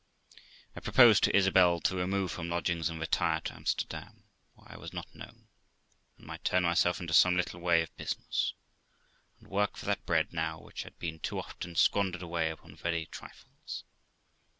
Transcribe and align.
I 0.75 0.79
proposed 0.79 1.23
to 1.25 1.35
Isabel 1.37 1.79
to 1.81 1.95
remove 1.95 2.31
from 2.31 2.49
lodgings 2.49 2.89
and 2.89 2.99
retire 2.99 3.39
to 3.41 3.53
Amsterdam, 3.53 4.23
where 4.55 4.71
I 4.71 4.75
was 4.75 4.93
not 4.93 5.13
known, 5.13 5.47
and 6.17 6.25
might 6.25 6.43
turn 6.43 6.63
myself 6.63 6.99
into 6.99 7.13
some 7.13 7.37
little 7.37 7.59
way 7.59 7.83
of 7.83 7.95
business, 7.97 8.55
and 9.39 9.47
work 9.47 9.77
for 9.77 9.85
that 9.85 10.07
bread 10.07 10.33
now 10.33 10.59
which 10.59 10.81
had 10.81 10.97
been 10.97 11.19
too 11.19 11.37
often 11.37 11.75
squandered 11.75 12.23
away 12.23 12.49
upon 12.49 12.75
very 12.75 13.05
trifles. 13.05 13.83